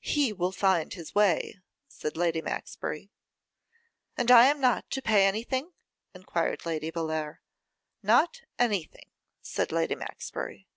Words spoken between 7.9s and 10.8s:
'Not anything,' said Lady Maxbury.